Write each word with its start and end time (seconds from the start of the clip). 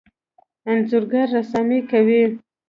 انځورګر 0.69 1.27
رسامي 1.37 1.79
کوي. 1.89 2.23